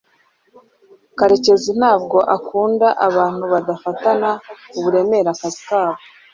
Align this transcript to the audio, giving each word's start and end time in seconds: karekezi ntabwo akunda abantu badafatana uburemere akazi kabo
karekezi 1.17 1.71
ntabwo 1.79 2.17
akunda 2.35 2.87
abantu 3.07 3.43
badafatana 3.53 4.29
uburemere 4.77 5.27
akazi 5.33 5.61
kabo 5.69 5.97